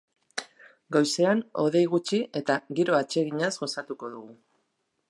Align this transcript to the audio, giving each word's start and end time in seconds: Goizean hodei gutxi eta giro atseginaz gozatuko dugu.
Goizean 0.95 1.43
hodei 1.65 1.83
gutxi 1.93 2.21
eta 2.43 2.57
giro 2.81 2.99
atseginaz 3.03 3.53
gozatuko 3.63 4.13
dugu. 4.17 4.37